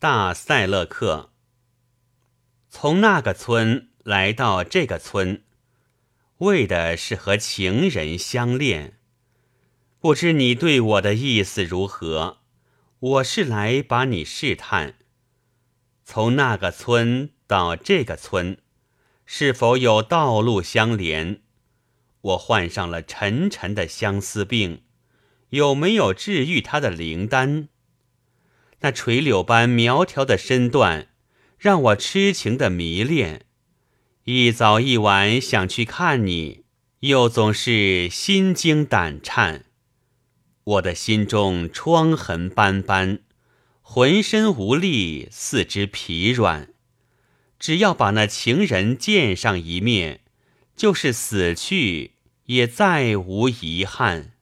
[0.00, 1.32] 大塞勒克。
[2.70, 5.42] 从那个村来到这个村，
[6.36, 9.00] 为的是和情人相恋。
[9.98, 12.38] 不知你对我的意思如何？
[13.00, 14.94] 我是来把你试探。
[16.04, 18.58] 从那个村到这个村，
[19.26, 21.42] 是否有道路相连？
[22.20, 24.84] 我患上了沉沉的相思病，
[25.48, 27.68] 有没有治愈他的灵丹？
[28.80, 31.08] 那垂柳般苗条的身段，
[31.58, 33.46] 让我痴情的迷恋。
[34.24, 36.64] 一早一晚想去看你，
[37.00, 39.64] 又总是心惊胆颤。
[40.64, 43.20] 我的心中疮痕斑斑，
[43.80, 46.74] 浑身无力，四肢疲软。
[47.58, 50.20] 只要把那情人见上一面，
[50.76, 52.12] 就是死去
[52.44, 54.34] 也再无遗憾。